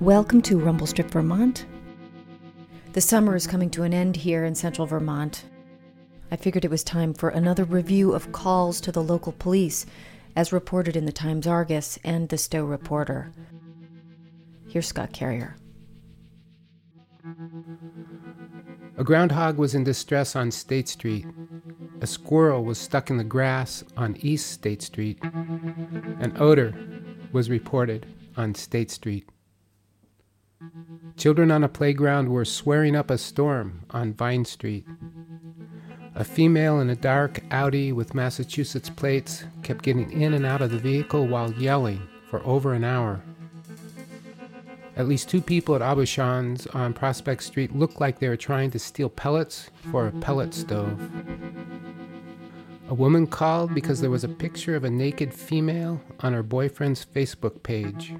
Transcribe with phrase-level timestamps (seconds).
[0.00, 1.66] Welcome to Rumble Strip, Vermont.
[2.94, 5.44] The summer is coming to an end here in central Vermont.
[6.30, 9.84] I figured it was time for another review of calls to the local police,
[10.34, 13.32] as reported in the Times Argus and the Stowe Reporter.
[14.66, 15.56] Here's Scott Carrier.
[18.96, 21.26] A groundhog was in distress on State Street.
[22.00, 25.22] A squirrel was stuck in the grass on East State Street.
[25.22, 26.74] An odor
[27.32, 28.06] was reported
[28.38, 29.28] on State Street.
[31.16, 34.84] Children on a playground were swearing up a storm on Vine Street.
[36.14, 40.70] A female in a dark Audi with Massachusetts plates kept getting in and out of
[40.70, 43.22] the vehicle while yelling for over an hour.
[44.96, 48.78] At least two people at Aubuchon's on Prospect Street looked like they were trying to
[48.78, 51.00] steal pellets for a pellet stove.
[52.88, 57.04] A woman called because there was a picture of a naked female on her boyfriend's
[57.04, 58.14] Facebook page.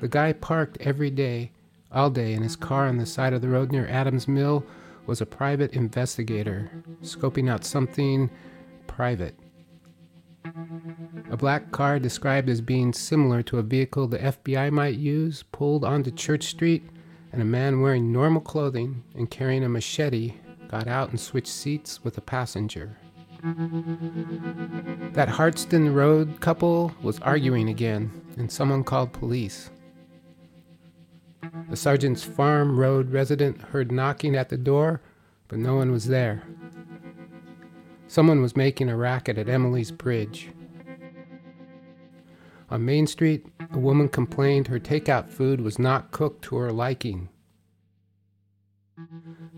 [0.00, 1.52] The guy parked every day,
[1.90, 4.64] all day, in his car on the side of the road near Adams Mill
[5.06, 6.70] was a private investigator
[7.02, 8.30] scoping out something
[8.86, 9.34] private.
[11.30, 15.84] A black car described as being similar to a vehicle the FBI might use pulled
[15.84, 16.84] onto Church Street,
[17.32, 20.34] and a man wearing normal clothing and carrying a machete
[20.68, 22.96] got out and switched seats with a passenger.
[25.12, 29.70] That Hartston Road couple was arguing again, and someone called police.
[31.68, 35.00] The sergeant's farm road resident heard knocking at the door,
[35.48, 36.42] but no one was there.
[38.06, 40.48] Someone was making a racket at Emily's Bridge.
[42.70, 47.28] On Main Street, a woman complained her takeout food was not cooked to her liking.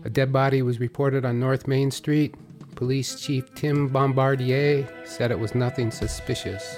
[0.03, 2.35] A dead body was reported on North Main Street.
[2.75, 6.77] Police Chief Tim Bombardier said it was nothing suspicious.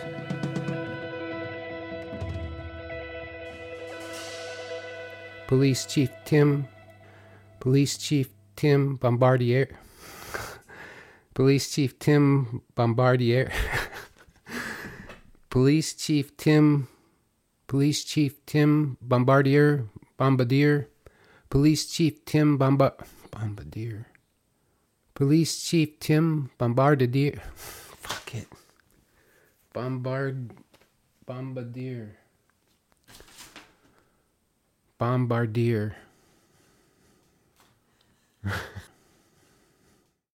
[5.54, 6.68] Police Chief Tim
[7.59, 9.70] Police Chief Tim Bombardier
[11.33, 13.52] Police Chief Tim Bombardier.
[15.50, 16.88] Police Chief Tim.
[17.67, 19.86] Police Chief Tim Bombardier.
[20.17, 20.89] Bombardier.
[21.50, 22.98] Police Chief Tim Bomba-
[23.32, 24.06] Bombardier.
[25.16, 27.42] Police Chief Tim Bombardier.
[27.56, 28.48] Fuck it.
[29.73, 30.52] Bombard.
[31.26, 32.17] Bombardier.
[35.03, 35.97] Bombardier.